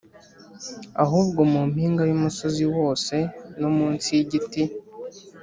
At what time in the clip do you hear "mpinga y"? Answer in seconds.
1.71-2.13